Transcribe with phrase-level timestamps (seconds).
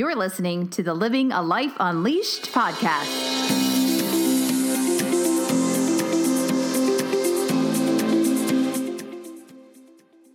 [0.00, 3.04] You're listening to the Living a Life Unleashed podcast.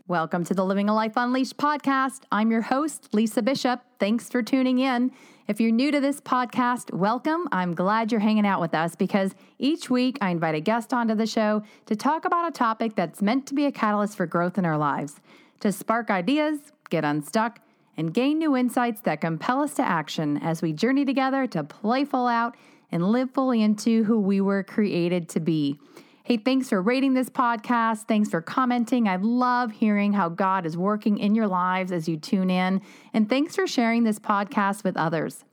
[0.08, 2.26] Welcome to the Living a Life Unleashed podcast.
[2.32, 3.82] I'm your host, Lisa Bishop.
[4.00, 5.12] Thanks for tuning in.
[5.48, 7.48] If you're new to this podcast, welcome.
[7.52, 11.16] I'm glad you're hanging out with us because each week I invite a guest onto
[11.16, 14.60] the show to talk about a topic that's meant to be a catalyst for growth
[14.60, 15.16] in our lives,
[15.62, 17.62] to spark ideas, get unstuck,
[17.98, 22.06] and gain new insights that compel us to action as we journey together to play
[22.06, 22.56] full out
[22.92, 25.80] and live fully into who we were created to be.
[26.24, 28.08] Hey, thanks for rating this podcast.
[28.08, 29.08] Thanks for commenting.
[29.08, 32.82] I love hearing how God is working in your lives as you tune in.
[33.14, 35.46] And thanks for sharing this podcast with others.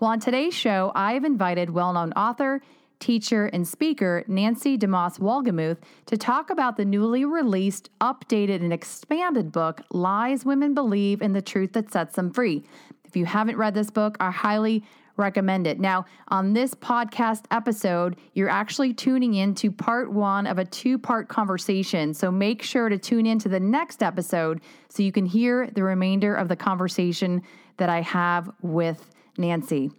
[0.00, 2.62] Well, on today's show, I've invited well known author,
[3.04, 5.76] teacher, and speaker Nancy DeMoss Wolgemuth
[6.06, 11.42] to talk about the newly released, updated, and expanded book, Lies Women Believe and the
[11.42, 12.64] Truth That Sets Them Free.
[13.04, 14.84] If you haven't read this book, I highly
[15.18, 15.78] recommend it.
[15.78, 20.98] Now, on this podcast episode, you're actually tuning in to part one of a two
[20.98, 22.14] part conversation.
[22.14, 25.82] So make sure to tune in to the next episode so you can hear the
[25.82, 27.42] remainder of the conversation
[27.76, 29.90] that I have with Nancy.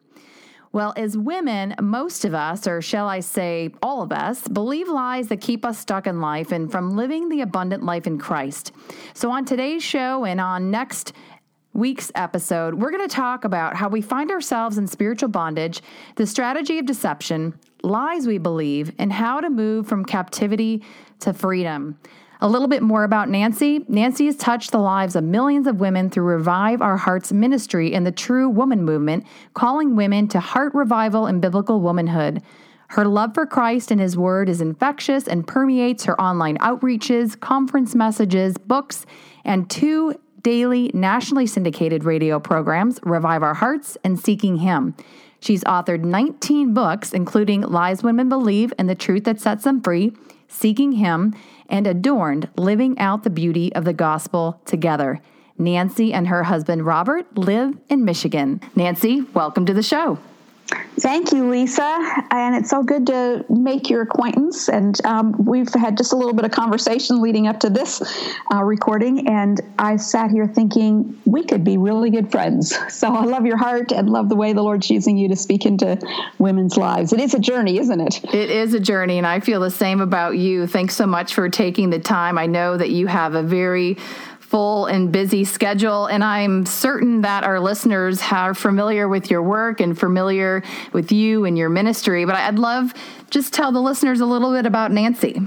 [0.76, 5.30] Well, as women, most of us, or shall I say all of us, believe lies
[5.30, 8.74] that keep us stuck in life and from living the abundant life in Christ.
[9.14, 11.14] So, on today's show and on next
[11.72, 15.82] week's episode, we're going to talk about how we find ourselves in spiritual bondage,
[16.18, 20.84] the strategy of deception, lies we believe, and how to move from captivity
[21.22, 21.98] to freedom.
[22.42, 23.86] A little bit more about Nancy.
[23.88, 28.06] Nancy has touched the lives of millions of women through Revive Our Hearts ministry and
[28.06, 32.42] the True Woman movement, calling women to heart revival and biblical womanhood.
[32.90, 37.96] Her love for Christ and His Word is infectious and permeates her online outreaches, conference
[37.96, 39.06] messages, books,
[39.44, 44.94] and two daily nationally syndicated radio programs, Revive Our Hearts and Seeking Him.
[45.40, 50.14] She's authored 19 books, including Lies Women Believe and the Truth That Sets Them Free,
[50.48, 51.36] Seeking Him,
[51.70, 55.22] and Adorned Living Out the Beauty of the Gospel Together.
[55.58, 58.62] Nancy and her husband Robert live in Michigan.
[58.76, 60.20] Nancy, welcome to the show.
[60.98, 62.24] Thank you, Lisa.
[62.32, 64.70] And it's so good to make your acquaintance.
[64.70, 68.02] And um, we've had just a little bit of conversation leading up to this
[68.54, 69.28] uh, recording.
[69.28, 72.76] And I sat here thinking we could be really good friends.
[72.90, 75.66] So I love your heart and love the way the Lord's using you to speak
[75.66, 76.00] into
[76.40, 77.14] women's lives.
[77.14, 78.24] It is a journey, isn't it?
[78.34, 79.18] It is a journey.
[79.18, 80.66] And I feel the same about you.
[80.66, 82.38] Thanks so much for taking the time.
[82.38, 83.98] I know that you have a very
[84.46, 86.06] full and busy schedule.
[86.06, 90.64] And I'm certain that our listeners are familiar with your work and familiar
[90.94, 92.26] with you and your ministry.
[92.26, 92.94] But I'd love
[93.32, 95.42] just tell the listeners a little bit about Nancy.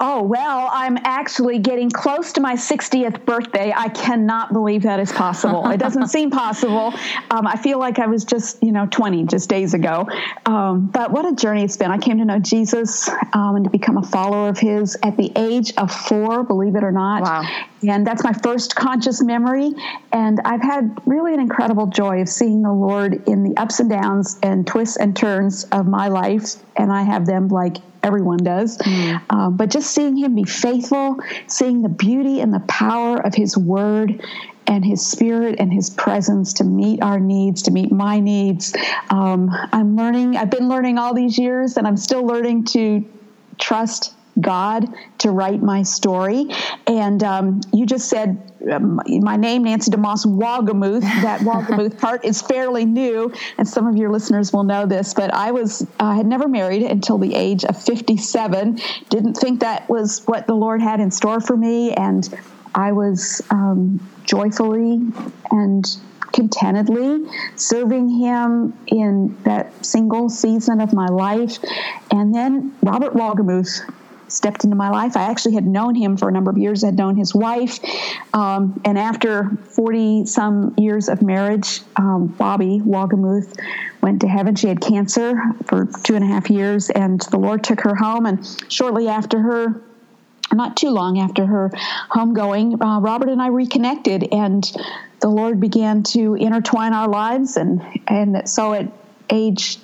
[0.00, 3.72] Oh, well, I'm actually getting close to my 60th birthday.
[3.76, 5.68] I cannot believe that is possible.
[5.70, 6.94] It doesn't seem possible.
[7.32, 10.08] Um, I feel like I was just, you know, 20 just days ago.
[10.46, 11.90] Um, but what a journey it's been.
[11.90, 15.32] I came to know Jesus um, and to become a follower of his at the
[15.34, 17.22] age of four, believe it or not.
[17.22, 17.64] Wow.
[17.86, 19.72] And that's my first conscious memory.
[20.12, 23.90] And I've had really an incredible joy of seeing the Lord in the ups and
[23.90, 26.56] downs and twists and turns of my life.
[26.76, 28.78] And I have them like everyone does.
[28.78, 29.20] Mm.
[29.30, 33.56] Um, but just seeing him be faithful, seeing the beauty and the power of his
[33.56, 34.22] word
[34.66, 38.74] and his spirit and his presence to meet our needs, to meet my needs.
[39.10, 43.04] Um, I'm learning, I've been learning all these years, and I'm still learning to
[43.58, 44.86] trust God
[45.18, 46.46] to write my story.
[46.86, 51.02] And um, you just said um, my name, Nancy DeMoss Wolgemuth.
[51.28, 55.14] That Wolgemuth part is fairly new, and some of your listeners will know this.
[55.14, 58.78] But I was uh, had never married until the age of 57.
[59.08, 62.28] Didn't think that was what the Lord had in store for me, and
[62.74, 65.00] I was um, joyfully
[65.50, 65.98] and
[66.32, 71.58] contentedly serving him in that single season of my life.
[72.10, 73.90] And then Robert Wolgemuth
[74.28, 75.16] stepped into my life.
[75.16, 76.84] I actually had known him for a number of years.
[76.84, 77.78] I had known his wife,
[78.34, 83.58] um, and after forty some years of marriage, um, Bobbie Wolgemuth
[84.02, 84.54] went to heaven.
[84.54, 88.26] She had cancer for two and a half years, and the Lord took her home.
[88.26, 89.82] And shortly after her
[90.52, 91.70] not too long after her
[92.10, 94.64] homegoing, uh, Robert and I reconnected, and
[95.20, 97.56] the Lord began to intertwine our lives.
[97.56, 98.90] And, and so at
[99.28, 99.78] age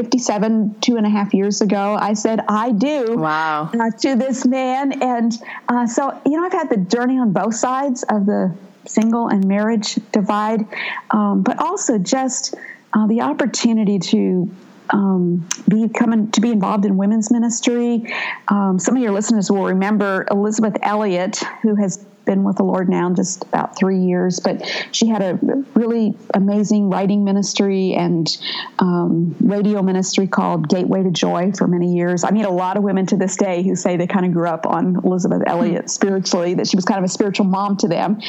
[0.00, 3.70] 57, two and a half years ago, I said, I do wow.
[3.78, 5.02] Uh, to this man.
[5.02, 5.36] And
[5.68, 8.50] uh, so, you know, I've had the journey on both sides of the
[8.86, 10.66] single and marriage divide,
[11.10, 12.54] um, but also just
[12.94, 14.50] uh, the opportunity to
[14.88, 18.10] um, be coming to be involved in women's ministry.
[18.48, 22.88] Um, some of your listeners will remember Elizabeth Elliot, who has been with the Lord
[22.88, 25.36] now just about three years, but she had a
[25.74, 28.38] really amazing writing ministry and
[28.78, 32.22] um, radio ministry called Gateway to Joy for many years.
[32.22, 34.46] I meet a lot of women to this day who say they kind of grew
[34.46, 38.20] up on Elizabeth Elliot spiritually, that she was kind of a spiritual mom to them.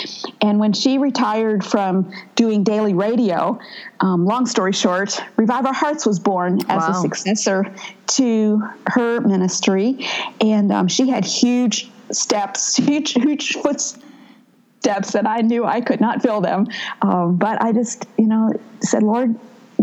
[0.41, 3.59] And when she retired from doing daily radio,
[3.99, 6.89] um, long story short, Revive Our Hearts was born as wow.
[6.89, 7.71] a successor
[8.07, 10.07] to her ministry.
[10.39, 16.21] And um, she had huge steps, huge, huge footsteps that I knew I could not
[16.21, 16.67] fill them.
[17.01, 19.35] Um, but I just, you know, said, Lord,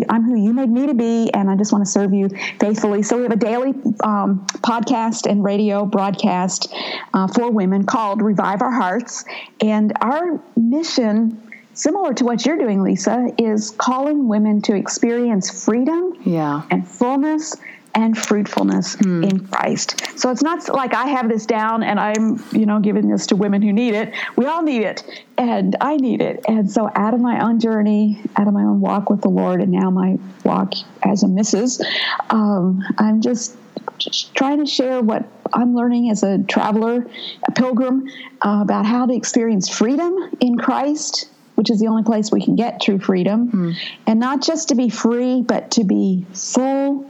[0.08, 2.28] I'm who you made me to be, and I just want to serve you
[2.60, 3.02] faithfully.
[3.02, 3.70] So we have a daily
[4.02, 6.72] um, podcast and radio broadcast
[7.14, 9.24] uh, for women called Revive Our Hearts,
[9.60, 11.42] and our mission.
[11.74, 16.62] Similar to what you're doing, Lisa, is calling women to experience freedom yeah.
[16.72, 17.54] and fullness
[17.98, 19.28] and fruitfulness mm.
[19.28, 20.00] in Christ.
[20.16, 23.36] So it's not like I have this down and I'm, you know, giving this to
[23.36, 24.14] women who need it.
[24.36, 26.44] We all need it and I need it.
[26.46, 29.60] And so out of my own journey, out of my own walk with the Lord
[29.60, 31.84] and now my walk as a Mrs.,
[32.30, 33.56] um, I'm just,
[33.98, 37.04] just trying to share what I'm learning as a traveler,
[37.48, 38.08] a pilgrim,
[38.42, 42.54] uh, about how to experience freedom in Christ which is the only place we can
[42.54, 43.50] get true freedom.
[43.50, 43.76] Mm.
[44.06, 47.07] And not just to be free, but to be full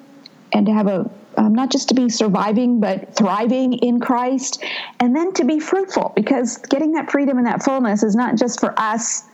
[0.53, 4.63] and to have a um, not just to be surviving but thriving in Christ
[4.99, 8.61] and then to be fruitful because getting that freedom and that fullness is not just
[8.61, 9.25] for us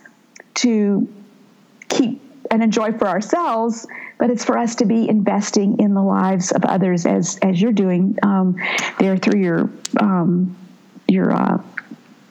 [0.55, 1.07] to
[1.89, 2.21] keep
[2.51, 6.63] and enjoy for ourselves but it's for us to be investing in the lives of
[6.65, 8.55] others as as you're doing um,
[8.99, 9.69] there through your
[9.99, 10.55] um,
[11.07, 11.61] your uh,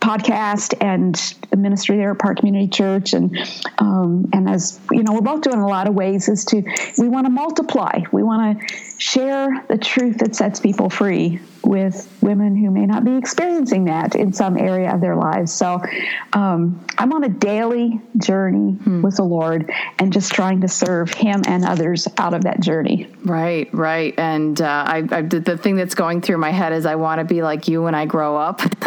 [0.05, 1.15] podcast and
[1.51, 3.37] the ministry there at Park Community Church, and
[3.79, 6.29] um, as you know, we're both doing a lot of ways.
[6.29, 6.63] Is to
[6.97, 8.01] we want to multiply.
[8.13, 8.75] We want to
[9.05, 14.15] share the truth that sets people free with women who may not be experiencing that
[14.15, 15.53] in some area of their lives.
[15.53, 15.83] So
[16.33, 19.03] um, I'm on a daily journey hmm.
[19.03, 23.07] with the Lord and just trying to serve Him and others out of that journey.
[23.25, 24.15] Right, right.
[24.17, 27.25] And uh, I, I, the thing that's going through my head is I want to
[27.25, 28.61] be like you when I grow up.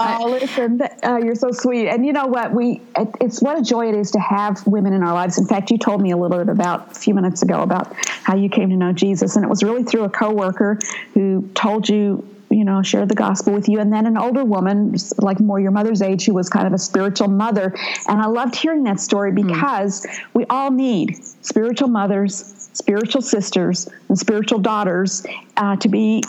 [0.00, 1.88] oh, listen, uh, you're so sweet.
[1.88, 2.52] And you know what?
[2.52, 2.82] We
[3.20, 5.38] it's what a joy it is to have women in our lives.
[5.38, 7.94] In fact, you told me a little bit about a few minutes ago about
[8.24, 10.78] how you came to know Jesus, and it was really through a coworker
[11.14, 13.78] who told you you know, share the gospel with you.
[13.78, 16.78] And then an older woman, like more your mother's age, who was kind of a
[16.78, 17.72] spiritual mother.
[18.08, 19.46] And I loved hearing that story hmm.
[19.46, 20.20] because mm.
[20.34, 25.24] we all need spiritual mothers, spiritual sisters, and spiritual daughters
[25.56, 26.24] uh, to be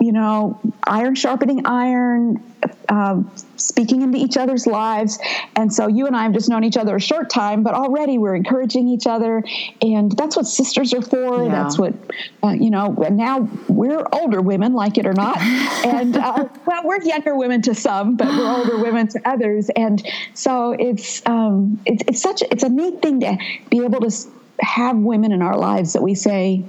[0.00, 2.42] you know, iron sharpening iron,
[2.88, 3.22] uh,
[3.56, 5.18] speaking into each other's lives.
[5.54, 8.18] And so you and I have just known each other a short time, but already
[8.18, 9.42] we're encouraging each other.
[9.82, 11.44] And that's what sisters are for.
[11.44, 11.50] Yeah.
[11.50, 11.94] That's what,
[12.42, 15.38] uh, you know, now we're older women, like it or not.
[15.40, 19.70] and, uh, well, we're younger women to some, but we're older women to others.
[19.74, 23.38] And so it's, um, it's, it's such, it's a neat thing to
[23.70, 24.10] be able to
[24.60, 26.64] have women in our lives that we say,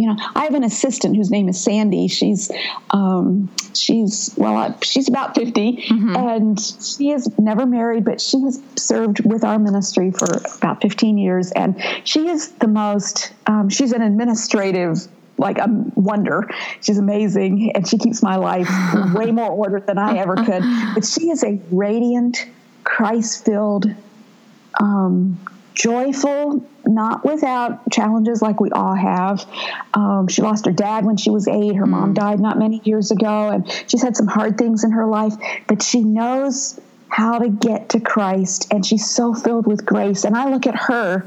[0.00, 2.08] you know, I have an assistant whose name is Sandy.
[2.08, 2.50] She's,
[2.88, 6.16] um, she's well, she's about 50 mm-hmm.
[6.16, 10.26] and she is never married, but she has served with our ministry for
[10.56, 11.52] about 15 years.
[11.52, 15.06] And she is the most, um, she's an administrative
[15.36, 16.48] like a wonder.
[16.82, 18.68] She's amazing, and she keeps my life
[19.14, 20.62] way more ordered than I ever could.
[20.94, 22.46] But she is a radiant,
[22.84, 23.86] Christ-filled,
[24.80, 25.38] um,
[25.74, 29.46] joyful, not without challenges like we all have.
[29.94, 31.74] Um, she lost her dad when she was eight.
[31.74, 32.16] Her mom mm.
[32.16, 35.34] died not many years ago, and she's had some hard things in her life,
[35.66, 40.24] but she knows how to get to Christ, and she's so filled with grace.
[40.24, 41.26] And I look at her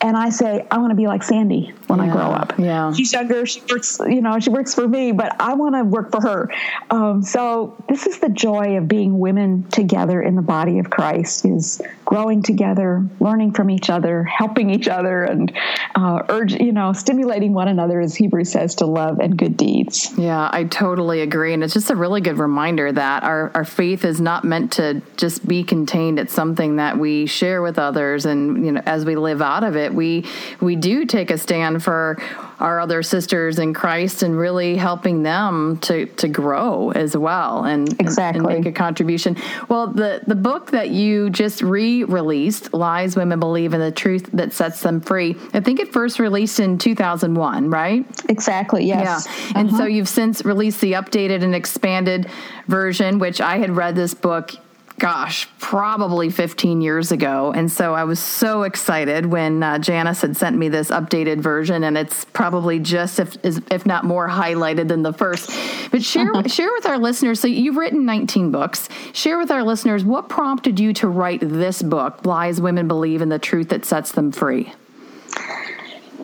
[0.00, 2.58] and I say, I want to be like Sandy when yeah, I grow up.
[2.58, 2.92] Yeah.
[2.92, 3.44] She's younger.
[3.44, 6.50] She works, you know, she works for me, but I want to work for her.
[6.90, 11.44] Um, so this is the joy of being women together in the body of Christ
[11.44, 15.52] is growing together, learning from each other, helping each other, and
[15.94, 20.12] uh, urge, you know, stimulating one another, as Hebrews says, to love and good deeds.
[20.16, 21.52] Yeah, I totally agree.
[21.54, 25.02] And it's just a really good reminder that our, our faith is not meant to
[25.16, 26.18] just be contained.
[26.18, 28.26] It's something that we share with others.
[28.26, 30.26] And, you know, as we live out of it, we
[30.60, 32.18] we do take a stand for
[32.58, 37.92] our other sisters in Christ and really helping them to to grow as well and
[38.00, 39.36] exactly and make a contribution.
[39.68, 44.52] Well, the the book that you just re-released, Lies Women Believe in the Truth That
[44.52, 45.36] Sets Them Free.
[45.54, 48.04] I think it first released in 2001, right?
[48.28, 48.84] Exactly.
[48.84, 49.26] Yes.
[49.26, 49.32] Yeah.
[49.32, 49.52] Uh-huh.
[49.56, 49.86] And so uh-huh.
[49.86, 52.28] you've since released the updated and expanded
[52.68, 54.52] version, which I had read this book
[55.00, 57.52] gosh, probably 15 years ago.
[57.52, 61.84] And so I was so excited when uh, Janice had sent me this updated version,
[61.84, 65.50] and it's probably just, if, if not more, highlighted than the first.
[65.90, 66.48] But share, uh-huh.
[66.48, 68.90] share with our listeners so you've written 19 books.
[69.14, 73.30] Share with our listeners what prompted you to write this book, Lies Women Believe in
[73.30, 74.72] the Truth That Sets Them Free?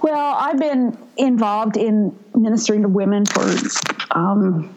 [0.03, 3.51] Well, I've been involved in ministering to women for,
[4.11, 4.75] um,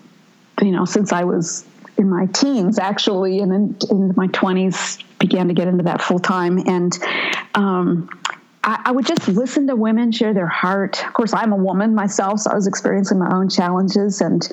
[0.61, 1.65] you know, since I was
[1.99, 6.17] in my teens actually and in, in my 20s began to get into that full
[6.17, 6.57] time.
[6.65, 6.97] And
[7.53, 8.09] um,
[8.63, 11.05] I, I, would just listen to women share their heart.
[11.05, 14.47] Of course i'm a woman myself so i was experiencing my own challenges and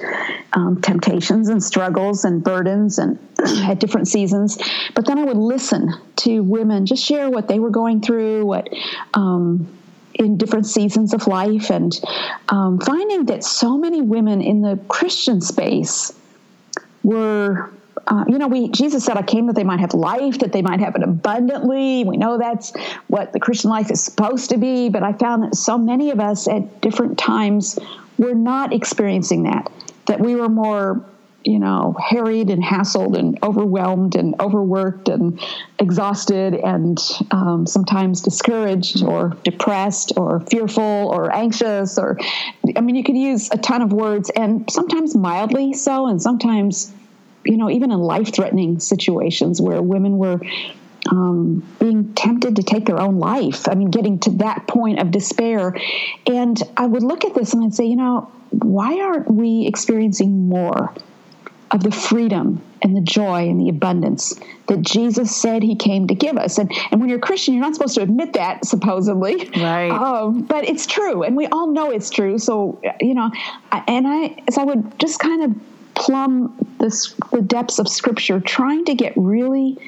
[0.55, 3.17] um, temptations and struggles and burdens and
[3.65, 4.59] at different seasons.
[4.95, 8.69] But then i would listen to women just share what they were going through what
[9.15, 9.69] um,
[10.15, 11.71] in different seasons of life.
[11.71, 11.93] And
[12.49, 16.13] um, finding that so many women in the christian space
[17.07, 17.71] were
[18.09, 20.63] uh, you know, we Jesus said, "I came that they might have life, that they
[20.63, 22.73] might have it abundantly." We know that's
[23.09, 26.21] what the Christian life is supposed to be, but I found that so many of
[26.21, 27.79] us at different times
[28.19, 29.71] were not experiencing that.
[30.07, 31.05] That we were more,
[31.47, 35.41] you know, harried and hassled and overwhelmed and overworked and
[35.79, 36.99] exhausted and
[37.31, 42.19] um, sometimes discouraged or depressed or fearful or anxious or,
[42.77, 46.93] I mean, you could use a ton of words and sometimes mildly so, and sometimes
[47.45, 50.41] you know, even in life threatening situations where women were
[51.11, 53.69] um, being tempted to take their own life.
[53.69, 55.77] I mean, getting to that point of despair.
[56.27, 60.49] And I would look at this and I'd say, you know, why aren't we experiencing
[60.49, 60.93] more
[61.71, 66.15] of the freedom and the joy and the abundance that Jesus said he came to
[66.15, 66.59] give us?
[66.59, 69.49] And, and when you're a Christian, you're not supposed to admit that, supposedly.
[69.57, 69.91] Right.
[69.91, 71.23] Um, but it's true.
[71.23, 72.39] And we all know it's true.
[72.39, 73.31] So, you know,
[73.73, 75.55] and I, as I would just kind of
[75.95, 79.79] plumb this, the depths of Scripture, trying to get really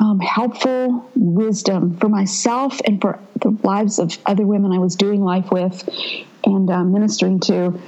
[0.00, 5.22] um, helpful wisdom for myself and for the lives of other women I was doing
[5.22, 5.88] life with
[6.44, 7.80] and uh, ministering to.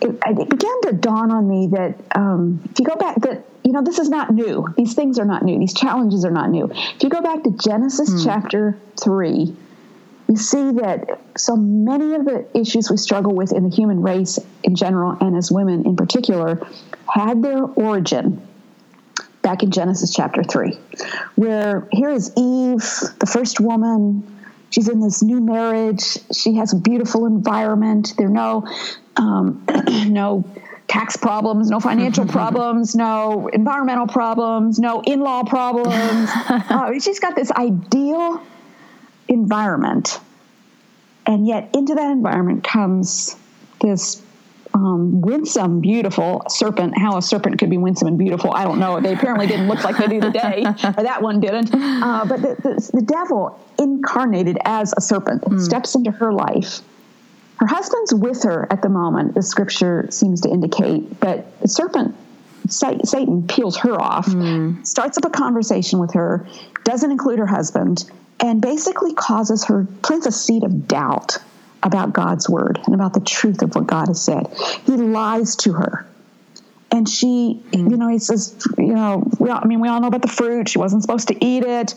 [0.00, 3.72] It, it, began to dawn on me that um, if you go back, that you
[3.72, 4.66] know this is not new.
[4.76, 5.58] These things are not new.
[5.58, 6.70] These challenges are not new.
[6.70, 8.24] If you go back to Genesis mm.
[8.24, 9.54] chapter three,
[10.28, 14.38] you see that so many of the issues we struggle with in the human race
[14.62, 16.66] in general and as women in particular
[17.12, 18.46] had their origin
[19.42, 20.78] back in Genesis chapter 3,
[21.34, 22.82] where here is Eve,
[23.18, 24.36] the first woman.
[24.70, 26.18] She's in this new marriage.
[26.32, 28.14] She has a beautiful environment.
[28.16, 28.66] There are no,
[29.16, 29.64] um,
[30.06, 30.44] no
[30.86, 36.30] tax problems, no financial problems, no environmental problems, no in law problems.
[36.70, 38.40] Uh, she's got this ideal
[39.28, 40.20] environment.
[41.26, 43.36] And yet, into that environment comes
[43.80, 44.22] this
[44.80, 46.96] um, winsome, beautiful serpent.
[46.96, 49.00] How a serpent could be winsome and beautiful, I don't know.
[49.00, 51.74] They apparently didn't look like they do today, or that one didn't.
[51.74, 55.60] Uh, but the, the, the, devil, incarnated as a serpent, mm.
[55.60, 56.80] steps into her life.
[57.56, 62.16] Her husband's with her at the moment, the scripture seems to indicate, but the serpent
[62.68, 64.86] Satan peels her off, mm.
[64.86, 66.46] starts up a conversation with her,
[66.84, 71.38] doesn't include her husband, and basically causes her, plants a seed of doubt
[71.82, 74.46] about God's word and about the truth of what God has said.
[74.84, 76.06] He lies to her.
[76.92, 80.08] And she, you know, he says, you know, we all, I mean, we all know
[80.08, 80.68] about the fruit.
[80.68, 81.94] She wasn't supposed to eat it.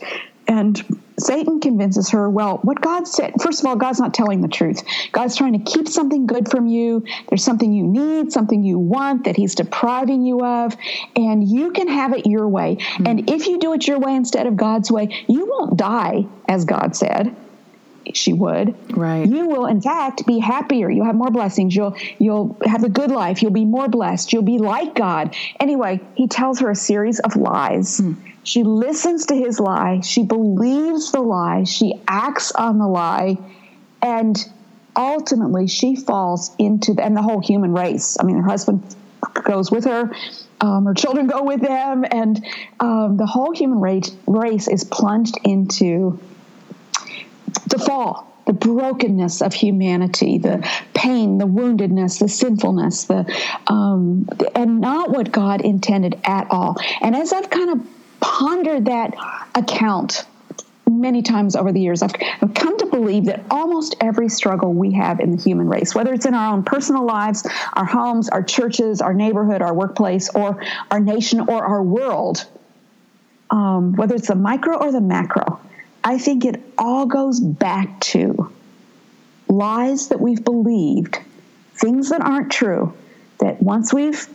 [0.47, 0.83] And
[1.17, 4.83] Satan convinces her, well, what God said, first of all, God's not telling the truth.
[5.11, 7.03] God's trying to keep something good from you.
[7.29, 10.75] There's something you need, something you want that He's depriving you of,
[11.15, 12.75] and you can have it your way.
[12.75, 13.07] Mm-hmm.
[13.07, 16.65] And if you do it your way instead of God's way, you won't die, as
[16.65, 17.35] God said
[18.15, 18.75] she would.
[18.95, 19.27] Right.
[19.27, 20.89] You will, in fact, be happier.
[20.89, 21.75] You'll have more blessings.
[21.75, 23.41] You'll you'll have a good life.
[23.41, 24.33] You'll be more blessed.
[24.33, 25.35] You'll be like God.
[25.59, 28.01] Anyway, he tells her a series of lies.
[28.01, 28.17] Mm.
[28.43, 30.01] She listens to his lie.
[30.01, 31.63] She believes the lie.
[31.63, 33.37] She acts on the lie,
[34.01, 34.37] and
[34.95, 38.17] ultimately she falls into the, and the whole human race.
[38.19, 38.95] I mean, her husband
[39.43, 40.11] goes with her.
[40.61, 42.45] Um, her children go with them, and
[42.79, 46.19] um, the whole human race, race is plunged into
[47.67, 53.25] the fall, the brokenness of humanity, the pain, the woundedness, the sinfulness, the
[53.67, 56.77] um, and not what God intended at all.
[57.01, 57.87] And as I've kind of
[58.19, 59.13] pondered that
[59.55, 60.25] account
[60.89, 64.93] many times over the years, I've, I've, come to believe that almost every struggle we
[64.93, 68.43] have in the human race, whether it's in our own personal lives, our homes, our
[68.43, 72.45] churches, our neighborhood, our workplace, or our nation or our world,
[73.49, 75.59] um, whether it's the micro or the macro,
[76.03, 78.51] I think it all goes back to
[79.47, 81.19] lies that we've believed,
[81.75, 82.93] things that aren't true,
[83.39, 84.27] that once we've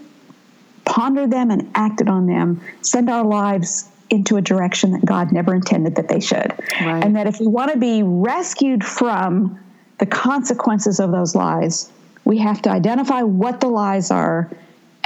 [0.84, 5.54] pondered them and acted on them, send our lives into a direction that God never
[5.54, 6.54] intended that they should.
[6.80, 7.04] Right.
[7.04, 9.58] And that if we want to be rescued from
[9.98, 11.92] the consequences of those lies,
[12.24, 14.50] we have to identify what the lies are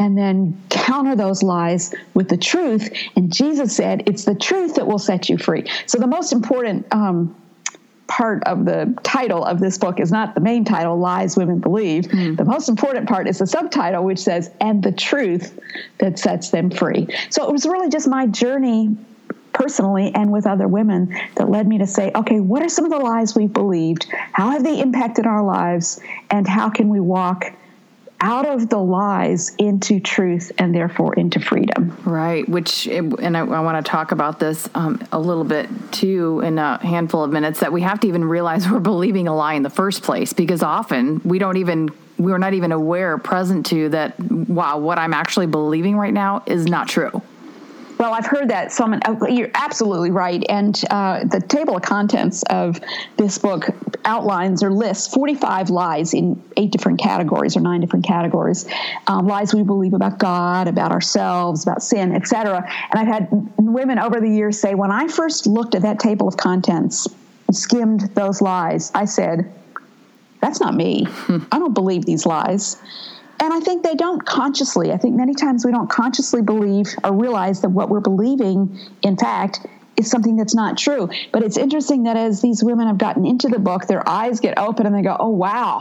[0.02, 2.92] and then counter those lies with the truth.
[3.14, 5.70] And Jesus said, It's the truth that will set you free.
[5.86, 7.36] So the most important um,
[8.08, 12.06] part of the title of this book is not the main title, Lies Women Believe.
[12.06, 12.36] Mm.
[12.36, 15.56] The most important part is the subtitle, which says, And the truth
[15.98, 17.06] that sets them free.
[17.30, 18.96] So it was really just my journey
[19.52, 22.90] personally and with other women that led me to say, okay, what are some of
[22.90, 24.06] the lies we've believed?
[24.32, 26.00] How have they impacted our lives?
[26.30, 27.52] And how can we walk
[28.22, 31.94] out of the lies into truth and therefore into freedom.
[32.04, 36.40] Right, which, and I, I want to talk about this um, a little bit too
[36.40, 39.54] in a handful of minutes that we have to even realize we're believing a lie
[39.54, 43.88] in the first place because often we don't even we're not even aware present to
[43.88, 47.22] that wow what i'm actually believing right now is not true
[48.02, 48.72] well, I've heard that.
[48.72, 50.42] So I'm, you're absolutely right.
[50.48, 52.80] And uh, the table of contents of
[53.16, 53.68] this book
[54.04, 58.66] outlines or lists 45 lies in eight different categories or nine different categories.
[59.06, 62.68] Um, lies we believe about God, about ourselves, about sin, etc.
[62.90, 66.26] And I've had women over the years say, when I first looked at that table
[66.26, 67.06] of contents,
[67.52, 69.52] skimmed those lies, I said,
[70.40, 71.06] that's not me.
[71.52, 72.78] I don't believe these lies
[73.42, 74.92] and I think they don't consciously.
[74.92, 79.16] I think many times we don't consciously believe or realize that what we're believing, in
[79.16, 81.08] fact, is something that's not true.
[81.32, 84.58] But it's interesting that as these women have gotten into the book, their eyes get
[84.58, 85.80] open and they go, oh, wow,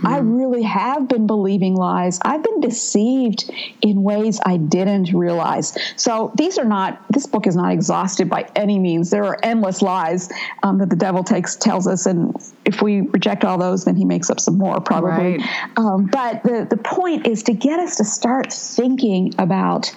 [0.00, 0.06] Hmm.
[0.06, 2.18] I really have been believing lies.
[2.22, 3.50] I've been deceived
[3.80, 5.76] in ways I didn't realize.
[5.96, 7.02] So these are not.
[7.10, 9.10] This book is not exhausted by any means.
[9.10, 10.30] There are endless lies
[10.62, 12.36] um, that the devil takes tells us, and
[12.66, 15.38] if we reject all those, then he makes up some more probably.
[15.38, 15.78] Right.
[15.78, 19.94] Um, but the the point is to get us to start thinking about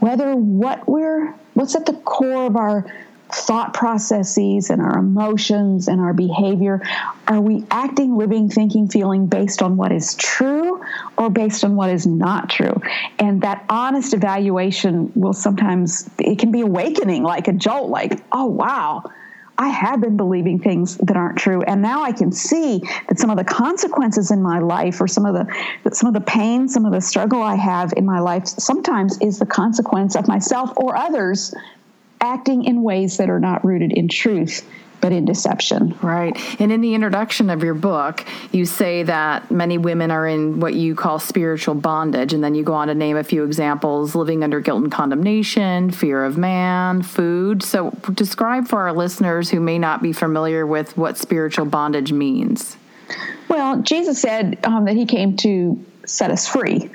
[0.00, 2.86] whether what we're what's at the core of our
[3.30, 6.82] thought processes and our emotions and our behavior?
[7.26, 10.82] Are we acting, living, thinking, feeling based on what is true
[11.16, 12.80] or based on what is not true?
[13.18, 18.46] And that honest evaluation will sometimes, it can be awakening like a jolt, like, oh,
[18.46, 19.04] wow.
[19.60, 23.28] I have been believing things that aren't true, and now I can see that some
[23.28, 26.86] of the consequences in my life, or some of the some of the pain, some
[26.86, 30.96] of the struggle I have in my life, sometimes is the consequence of myself or
[30.96, 31.52] others
[32.20, 34.66] acting in ways that are not rooted in truth
[35.00, 35.96] but in deception.
[36.02, 36.36] Right.
[36.60, 40.74] And in the introduction of your book, you say that many women are in what
[40.74, 42.32] you call spiritual bondage.
[42.32, 45.90] And then you go on to name a few examples living under guilt and condemnation,
[45.90, 47.62] fear of man, food.
[47.62, 52.76] So, describe for our listeners who may not be familiar with what spiritual bondage means.
[53.48, 56.87] Well, Jesus said um, that he came to set us free.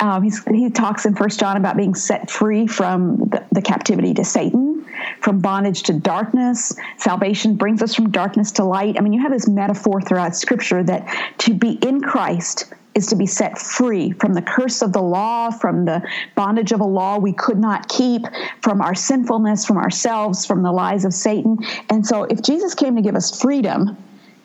[0.00, 4.24] Um, he talks in First John about being set free from the, the, captivity to
[4.24, 4.86] Satan,
[5.20, 6.76] from bondage to darkness.
[6.98, 8.96] Salvation brings us from darkness to light.
[8.96, 13.16] I mean, you have this metaphor throughout Scripture that to be in Christ is to
[13.16, 16.02] be set free from the curse of the law, from the
[16.34, 18.22] bondage of a law we could not keep,
[18.62, 21.58] from our sinfulness, from ourselves, from the lies of Satan.
[21.90, 23.96] And so, if Jesus came to give us freedom,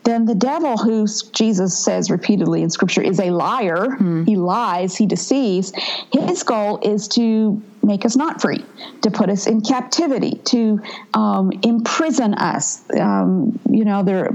[0.04, 4.24] then the devil, who Jesus says repeatedly in Scripture is a liar, hmm.
[4.26, 5.72] he lies, he deceives,
[6.12, 8.64] his goal is to make us not free,
[9.02, 10.82] to put us in captivity, to
[11.14, 12.84] um, imprison us.
[13.00, 14.32] Um, you know, there,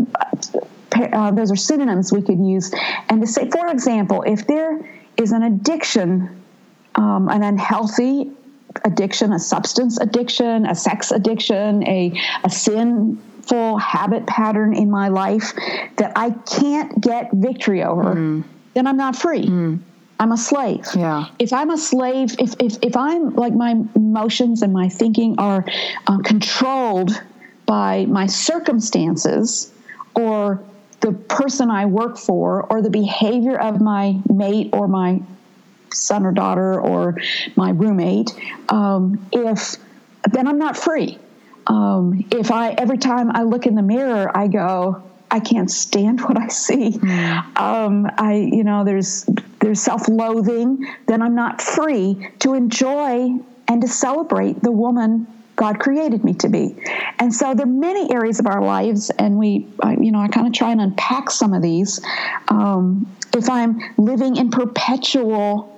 [0.92, 2.72] uh, those are synonyms we could use.
[3.08, 6.42] And to say, for example, if there is an addiction,
[6.94, 8.30] um, an unhealthy
[8.84, 12.12] addiction, a substance addiction, a sex addiction, a,
[12.44, 15.52] a sin full habit pattern in my life
[15.96, 18.44] that I can't get victory over, mm.
[18.74, 19.46] then I'm not free.
[19.46, 19.80] Mm.
[20.20, 20.84] I'm a slave.
[20.96, 21.26] Yeah.
[21.38, 25.64] If I'm a slave, if, if, if I'm like my emotions and my thinking are
[26.06, 27.22] uh, controlled
[27.66, 29.72] by my circumstances
[30.14, 30.62] or
[31.00, 35.22] the person I work for or the behavior of my mate or my
[35.92, 37.16] son or daughter or
[37.54, 38.32] my roommate,
[38.68, 39.76] um, if
[40.28, 41.18] then I'm not free
[41.68, 46.20] um, if I every time I look in the mirror, I go, I can't stand
[46.22, 46.92] what I see.
[46.92, 47.58] Mm.
[47.58, 49.28] Um, I, you know, there's
[49.60, 50.86] there's self-loathing.
[51.06, 55.26] Then I'm not free to enjoy and to celebrate the woman
[55.56, 56.76] God created me to be.
[57.18, 59.66] And so there are many areas of our lives, and we,
[60.00, 62.00] you know, I kind of try and unpack some of these.
[62.46, 65.77] Um, if I'm living in perpetual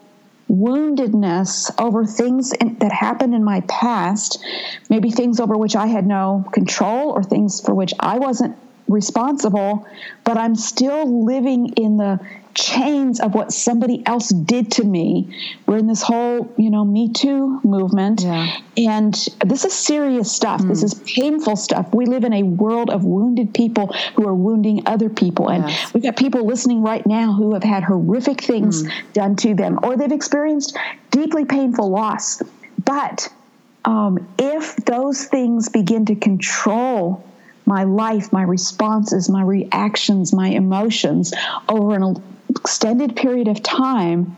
[0.50, 4.44] woundedness over things in, that happened in my past,
[4.88, 8.56] maybe things over which I had no control or things for which I wasn't
[8.90, 9.86] responsible,
[10.24, 12.20] but I'm still living in the
[12.54, 15.36] chains of what somebody else did to me.
[15.66, 18.22] We're in this whole, you know, Me Too movement.
[18.22, 18.56] Yeah.
[18.76, 20.60] And this is serious stuff.
[20.60, 20.68] Mm.
[20.68, 21.94] This is painful stuff.
[21.94, 25.48] We live in a world of wounded people who are wounding other people.
[25.48, 25.94] And yes.
[25.94, 28.92] we've got people listening right now who have had horrific things mm.
[29.12, 30.76] done to them or they've experienced
[31.10, 32.42] deeply painful loss.
[32.84, 33.32] But
[33.84, 37.24] um, if those things begin to control
[37.70, 41.32] my life, my responses, my reactions, my emotions
[41.68, 44.36] over an extended period of time,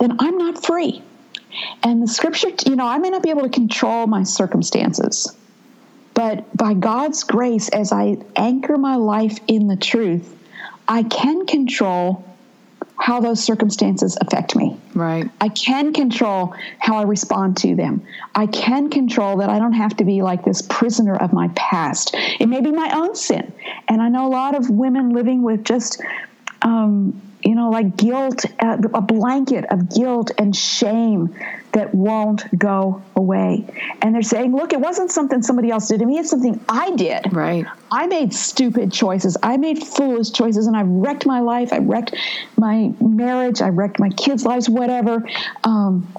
[0.00, 1.00] then I'm not free.
[1.84, 5.32] And the scripture, you know, I may not be able to control my circumstances,
[6.12, 10.36] but by God's grace, as I anchor my life in the truth,
[10.88, 12.24] I can control
[12.98, 14.78] how those circumstances affect me.
[14.94, 15.28] Right.
[15.40, 18.06] I can control how I respond to them.
[18.34, 22.14] I can control that I don't have to be like this prisoner of my past.
[22.14, 23.52] It may be my own sin.
[23.88, 26.02] And I know a lot of women living with just
[26.62, 31.32] um, you know, like guilt, uh, a blanket of guilt and shame
[31.70, 33.64] that won't go away.
[34.02, 36.90] And they're saying, look, it wasn't something somebody else did to me, it's something I
[36.96, 37.32] did.
[37.32, 37.64] Right.
[37.92, 39.36] I made stupid choices.
[39.44, 41.72] I made foolish choices, and I wrecked my life.
[41.72, 42.16] I wrecked
[42.56, 43.62] my marriage.
[43.62, 45.24] I wrecked my kids' lives, whatever.
[45.62, 46.12] Um,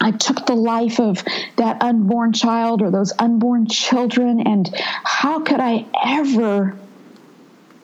[0.00, 1.22] I took the life of
[1.56, 6.78] that unborn child or those unborn children, and how could I ever,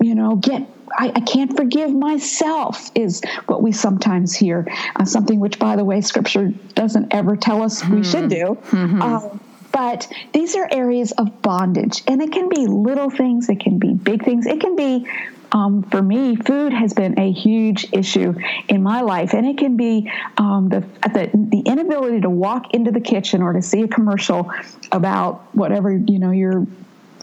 [0.00, 4.66] you know, get I, I, can't forgive myself is what we sometimes hear.
[4.96, 7.96] Uh, something which, by the way, Scripture doesn't ever tell us mm-hmm.
[7.96, 8.28] we should hmm.
[8.28, 8.58] do.
[8.70, 9.02] Mm-hmm.
[9.02, 9.38] Uh,
[9.72, 13.92] but these are areas of bondage, and it can be little things, it can be
[13.92, 15.06] big things, it can be.
[15.50, 18.34] Um, for me, food has been a huge issue
[18.68, 22.90] in my life, and it can be um, the, the the inability to walk into
[22.90, 24.52] the kitchen or to see a commercial
[24.92, 26.66] about whatever you know your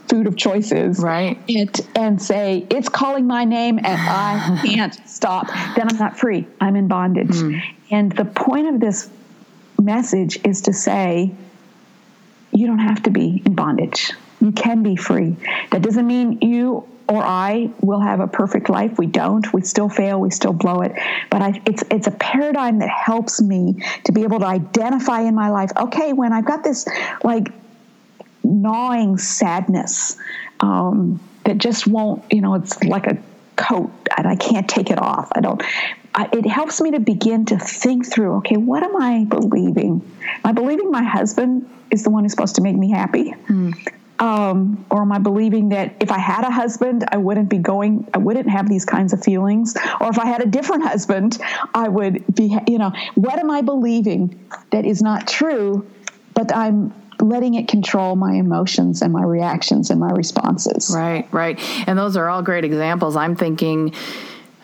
[0.07, 5.47] food of choices right it, and say it's calling my name and i can't stop
[5.75, 7.61] then i'm not free i'm in bondage mm.
[7.91, 9.09] and the point of this
[9.81, 11.31] message is to say
[12.51, 15.35] you don't have to be in bondage you can be free
[15.71, 18.97] that doesn't mean you or I will have a perfect life.
[18.97, 19.51] We don't.
[19.53, 20.19] We still fail.
[20.19, 20.93] We still blow it.
[21.29, 25.35] But I, it's it's a paradigm that helps me to be able to identify in
[25.35, 25.71] my life.
[25.77, 26.87] Okay, when I've got this
[27.23, 27.49] like
[28.45, 30.17] gnawing sadness
[30.59, 33.17] um, that just won't, you know, it's like a
[33.55, 35.29] coat and I can't take it off.
[35.33, 35.61] I don't.
[36.13, 38.37] I, it helps me to begin to think through.
[38.37, 40.01] Okay, what am I believing?
[40.21, 43.31] Am I believing my husband is the one who's supposed to make me happy?
[43.31, 43.71] Hmm.
[44.17, 48.07] Um, or am I believing that if I had a husband, I wouldn't be going,
[48.13, 49.75] I wouldn't have these kinds of feelings?
[49.99, 51.37] Or if I had a different husband,
[51.73, 55.85] I would be, you know, what am I believing that is not true,
[56.33, 60.93] but I'm letting it control my emotions and my reactions and my responses.
[60.95, 61.59] Right, right.
[61.87, 63.15] And those are all great examples.
[63.15, 63.93] I'm thinking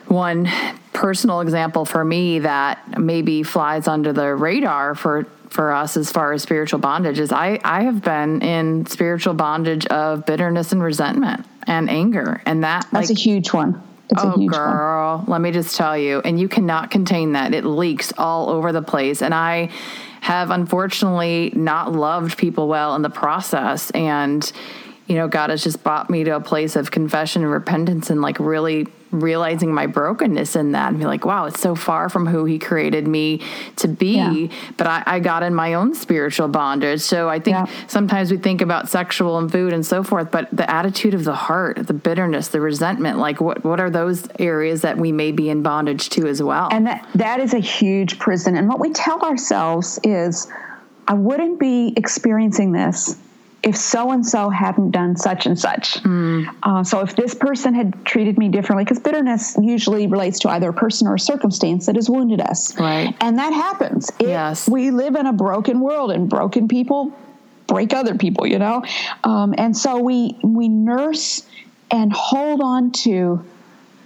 [0.06, 0.48] one
[0.92, 6.32] personal example for me that maybe flies under the radar for for us as far
[6.32, 11.46] as spiritual bondage is I, I have been in spiritual bondage of bitterness and resentment
[11.66, 15.26] and anger and that that's like, a huge one it's oh girl one.
[15.26, 18.82] let me just tell you and you cannot contain that it leaks all over the
[18.82, 19.68] place and i
[20.22, 23.90] have unfortunately not loved people well in the process.
[23.90, 24.50] And,
[25.08, 28.22] you know, God has just brought me to a place of confession and repentance and
[28.22, 32.26] like really realizing my brokenness in that and be like, wow, it's so far from
[32.26, 33.40] who he created me
[33.76, 34.16] to be.
[34.16, 34.56] Yeah.
[34.76, 37.00] But I, I, got in my own spiritual bondage.
[37.00, 37.86] So I think yeah.
[37.86, 41.34] sometimes we think about sexual and food and so forth, but the attitude of the
[41.34, 45.50] heart, the bitterness, the resentment, like what, what are those areas that we may be
[45.50, 46.68] in bondage to as well?
[46.72, 48.56] And that, that is a huge prison.
[48.56, 50.48] And what we tell ourselves is,
[51.06, 53.18] I wouldn't be experiencing this
[53.62, 56.02] if so and so hadn't done such and such.
[56.02, 56.52] Mm.
[56.62, 60.70] Uh, so if this person had treated me differently, because bitterness usually relates to either
[60.70, 62.78] a person or a circumstance that has wounded us.
[62.78, 63.14] Right.
[63.20, 64.10] And that happens.
[64.18, 64.68] It, yes.
[64.68, 67.12] We live in a broken world and broken people
[67.68, 68.84] break other people, you know?
[69.24, 71.46] Um, and so we, we nurse
[71.90, 73.44] and hold on to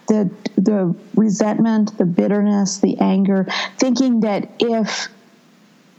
[0.09, 3.47] the, the resentment, the bitterness, the anger,
[3.79, 5.09] thinking that if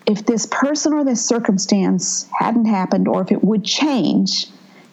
[0.08, 4.48] if this person or this circumstance hadn't happened or if it would change,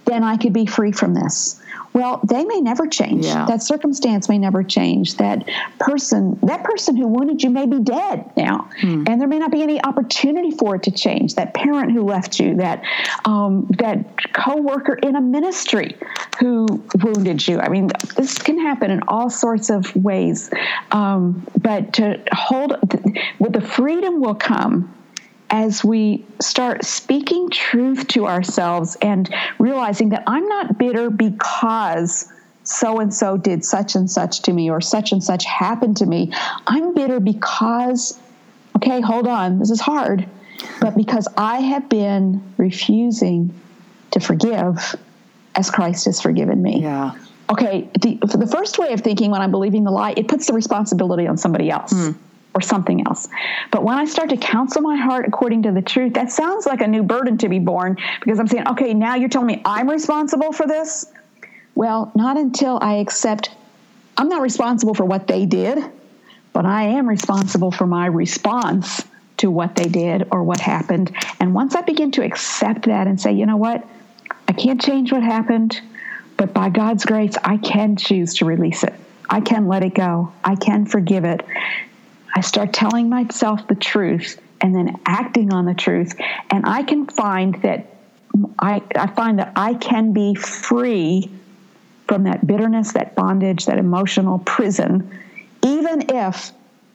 [0.05, 1.61] then I could be free from this.
[1.93, 3.25] Well, they may never change.
[3.25, 3.47] Yeah.
[3.47, 5.17] That circumstance may never change.
[5.19, 5.49] That
[5.79, 9.05] person, that person who wounded you may be dead now, hmm.
[9.07, 11.37] and there may not be any opportunity for it to change.
[11.37, 12.83] That parent who left you, that
[13.25, 15.97] um, that coworker in a ministry
[16.41, 16.67] who
[17.01, 17.61] wounded you.
[17.61, 20.51] I mean, this can happen in all sorts of ways.
[20.91, 22.77] Um, but to hold,
[23.39, 24.93] the freedom will come
[25.55, 32.29] as we start speaking truth to ourselves and realizing that I'm not bitter because
[32.65, 36.07] so and so did such and such to me or such and such happened to
[36.07, 36.33] me.
[36.67, 38.19] I'm bitter because,
[38.77, 40.27] okay, hold on, this is hard,
[40.81, 43.55] but because I have been refusing
[44.11, 44.97] to forgive
[45.55, 46.81] as Christ has forgiven me.
[46.83, 47.15] Yeah.
[47.49, 50.53] Okay, the, the first way of thinking when I'm believing the lie, it puts the
[50.53, 51.93] responsibility on somebody else.
[51.93, 52.17] Mm
[52.55, 53.29] or something else.
[53.71, 56.81] But when I start to counsel my heart according to the truth, that sounds like
[56.81, 59.91] a new burden to be borne because I'm saying, okay, now you're telling me I'm
[59.91, 61.07] responsible for this.
[61.75, 63.51] Well, not until I accept
[64.17, 65.85] I'm not responsible for what they did,
[66.53, 69.05] but I am responsible for my response
[69.39, 71.15] to what they did or what happened.
[71.41, 73.87] And once I begin to accept that and say, you know what,
[74.47, 75.81] I can't change what happened,
[76.37, 78.95] but by God's grace, I can choose to release it.
[79.29, 80.33] I can let it go.
[80.45, 81.45] I can forgive it.
[82.35, 86.15] I start telling myself the truth and then acting on the truth.
[86.51, 87.95] And I can find that
[88.59, 91.31] I, I find that I can be free
[92.09, 95.21] from that bitterness, that bondage, that emotional prison,
[95.63, 96.51] even if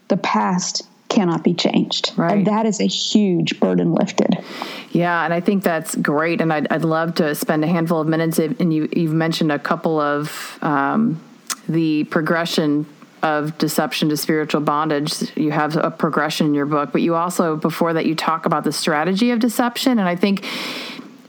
[0.10, 2.12] the past cannot be changed.
[2.18, 2.38] Right.
[2.38, 4.44] And that is a huge burden lifted.
[4.92, 6.42] Yeah, and I think that's great.
[6.42, 8.38] And I'd, I'd love to spend a handful of minutes.
[8.40, 11.22] And you, you've mentioned a couple of um,
[11.68, 12.86] the progression
[13.22, 15.36] of deception to spiritual bondage.
[15.36, 18.64] You have a progression in your book, but you also, before that, you talk about
[18.64, 20.00] the strategy of deception.
[20.00, 20.46] And I think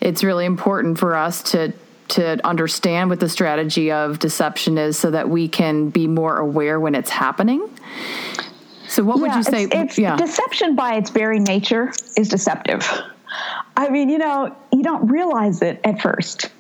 [0.00, 1.72] it's really important for us to
[2.09, 6.81] to understand what the strategy of deception is so that we can be more aware
[6.81, 7.70] when it's happening.
[8.88, 9.64] So, what yeah, would you say?
[9.64, 10.16] It's, it's yeah.
[10.16, 12.85] Deception by its very nature is deceptive.
[13.76, 16.50] I mean, you know, you don't realize it at first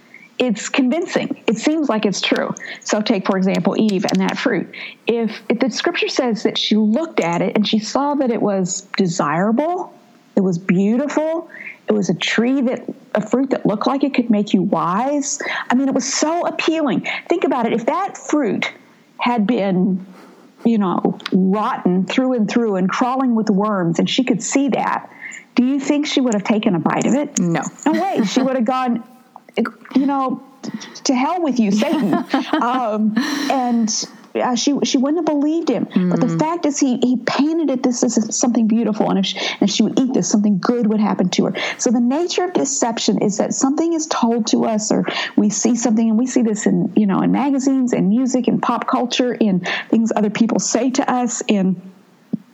[0.40, 1.40] it's convincing.
[1.46, 2.52] It seems like it's true.
[2.80, 4.74] So take for example Eve and that fruit.
[5.06, 8.40] If, if the scripture says that she looked at it and she saw that it
[8.40, 9.94] was desirable,
[10.34, 11.48] it was beautiful,
[11.86, 12.82] it was a tree that
[13.14, 15.38] a fruit that looked like it could make you wise.
[15.68, 17.06] I mean, it was so appealing.
[17.28, 17.74] Think about it.
[17.74, 18.72] If that fruit
[19.18, 20.06] had been
[20.64, 25.10] you know, rotten through and through and crawling with worms, and she could see that.
[25.54, 27.38] Do you think she would have taken a bite of it?
[27.38, 27.62] No.
[27.86, 28.24] No way.
[28.24, 29.02] She would have gone,
[29.56, 30.42] you know,
[31.04, 32.14] to hell with you, Satan.
[32.62, 33.14] um,
[33.50, 35.86] and uh, she she wouldn't have believed him.
[35.86, 36.10] Mm.
[36.10, 36.38] But the mm.
[36.38, 39.70] fact is, he he painted it this as something beautiful, and if she, and if
[39.70, 41.54] she would eat this, something good would happen to her.
[41.78, 45.04] So the nature of deception is that something is told to us, or
[45.36, 48.62] we see something, and we see this in you know in magazines, and music, and
[48.62, 51.80] pop culture, in things other people say to us, in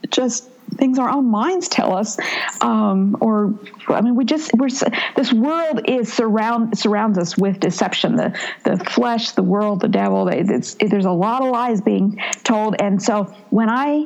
[0.09, 2.17] just things our own minds tell us
[2.61, 4.69] um, or i mean we just we're
[5.15, 8.15] this world is surround surrounds us with deception.
[8.15, 12.75] The the flesh the world the devil there's a lot of lies being told.
[12.79, 14.05] And so when i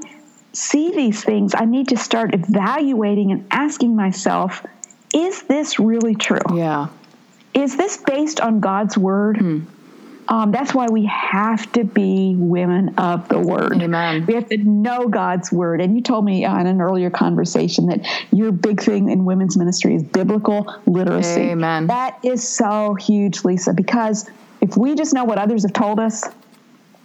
[0.53, 4.65] see these things i need to start evaluating and asking myself
[5.13, 6.39] is this really true?
[6.55, 6.87] Yeah.
[7.53, 9.37] Is this based on god's word?
[9.37, 9.59] Hmm.
[10.31, 13.81] Um, that's why we have to be women of the word.
[13.81, 14.25] Amen.
[14.25, 15.81] We have to know God's word.
[15.81, 19.57] And you told me uh, in an earlier conversation that your big thing in women's
[19.57, 21.41] ministry is biblical literacy.
[21.41, 21.87] Amen.
[21.87, 24.29] That is so huge, Lisa, because
[24.61, 26.23] if we just know what others have told us,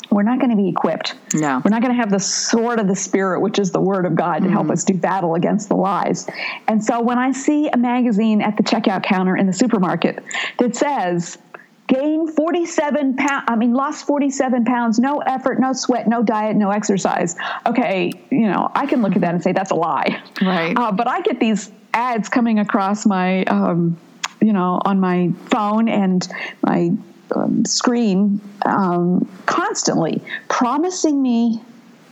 [0.08, 1.16] we're not going to be equipped.
[1.34, 1.60] No.
[1.64, 4.14] We're not going to have the sword of the Spirit, which is the Word of
[4.14, 4.52] God, to mm-hmm.
[4.52, 6.28] help us do battle against the lies.
[6.68, 10.22] And so when I see a magazine at the checkout counter in the supermarket
[10.60, 11.38] that says,
[11.86, 16.70] gained 47 pounds, I mean, lost 47 pounds, no effort, no sweat, no diet, no
[16.70, 17.36] exercise.
[17.66, 20.20] Okay, you know, I can look at that and say that's a lie.
[20.40, 20.76] Right.
[20.76, 23.96] Uh, but I get these ads coming across my, um,
[24.40, 26.26] you know, on my phone and
[26.62, 26.92] my
[27.34, 31.60] um, screen um, constantly promising me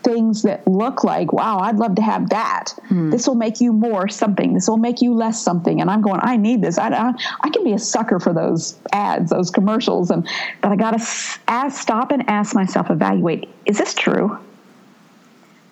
[0.04, 2.74] things that look like, wow, I'd love to have that.
[2.88, 3.10] Hmm.
[3.10, 4.54] This will make you more something.
[4.54, 5.80] This will make you less something.
[5.80, 6.78] And I'm going, I need this.
[6.78, 7.12] I, I,
[7.42, 10.10] I can be a sucker for those ads, those commercials.
[10.10, 10.28] And
[10.60, 14.38] but I got to ask, stop and ask myself, evaluate: Is this true?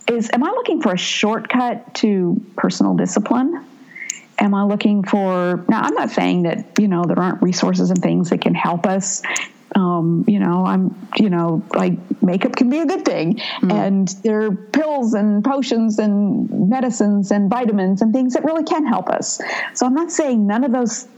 [0.09, 3.64] Is am I looking for a shortcut to personal discipline?
[4.38, 8.03] am I looking for now I'm not saying that you know there aren't resources and
[8.03, 9.23] things that can help us
[9.75, 13.37] um, you know, I'm, you know, like makeup can be a good thing.
[13.37, 13.73] Mm.
[13.73, 18.87] And there are pills and potions and medicines and vitamins and things that really can
[18.87, 19.41] help us.
[19.75, 21.09] So I'm not saying none of those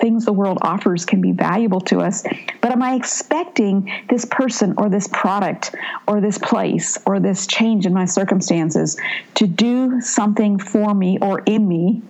[0.00, 2.24] things the world offers can be valuable to us,
[2.60, 5.74] but am I expecting this person or this product
[6.08, 8.98] or this place or this change in my circumstances
[9.34, 12.02] to do something for me or in me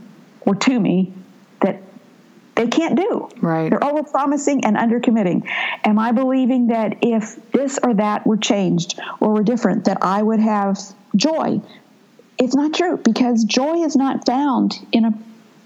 [0.43, 1.13] or to me
[2.57, 3.29] they can't do.
[3.41, 3.71] Right.
[3.71, 5.49] They're over promising and under committing.
[5.85, 10.23] Am I believing that if this or that were changed or were different, that I
[10.23, 10.79] would have
[11.17, 11.61] joy?
[12.39, 15.13] It's not true because joy is not found in a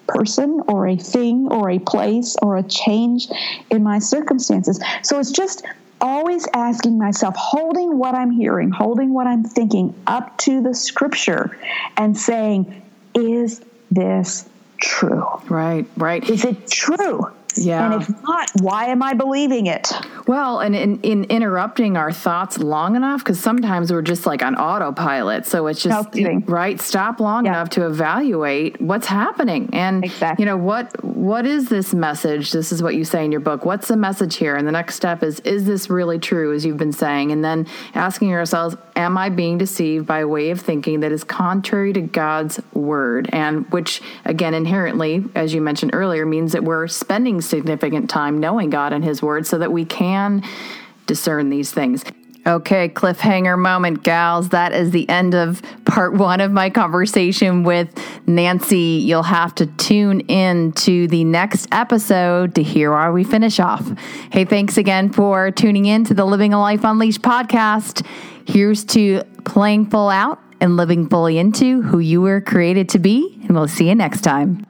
[0.07, 3.29] person or a thing or a place or a change
[3.71, 4.81] in my circumstances.
[5.03, 5.65] So it's just
[6.01, 11.57] always asking myself, holding what I'm hearing, holding what I'm thinking up to the scripture
[11.97, 12.83] and saying,
[13.15, 15.27] is this true?
[15.49, 16.29] Right, right.
[16.29, 17.31] Is it true?
[17.57, 17.93] Yeah.
[17.93, 19.91] And if not, why am I believing it?
[20.29, 24.57] Well, and in, in interrupting our thoughts long enough, because sometimes we're just like on
[24.57, 25.47] autopilot.
[25.47, 26.15] So it's just
[26.47, 26.79] right.
[26.79, 27.53] Stop long yeah.
[27.53, 30.43] enough to evaluate what's happening, and exactly.
[30.43, 32.53] you know what what is this message?
[32.53, 33.65] This is what you say in your book.
[33.65, 34.55] What's the message here?
[34.55, 37.33] And the next step is: is this really true, as you've been saying?
[37.33, 41.25] And then asking yourselves, am I being deceived by a way of thinking that is
[41.25, 46.87] contrary to God's word, and which again inherently, as you mentioned earlier, means that we're
[46.87, 50.43] spending significant time knowing God and His word, so that we can can
[51.07, 52.05] discern these things.
[52.47, 54.51] Okay, cliffhanger moment, gals.
[54.51, 57.89] That is the end of part one of my conversation with
[58.27, 59.03] Nancy.
[59.05, 63.87] You'll have to tune in to the next episode to hear why we finish off.
[64.33, 68.07] Hey, thanks again for tuning in to the Living a Life Unleashed podcast.
[68.47, 73.41] Here's to playing full out and living fully into who you were created to be.
[73.43, 74.68] And we'll see you next time.